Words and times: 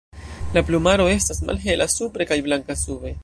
La 0.57 0.63
plumaro 0.69 1.05
estas 1.17 1.43
malhela 1.51 1.89
supre 1.99 2.29
kaj 2.33 2.41
blanka 2.49 2.83
sube. 2.87 3.15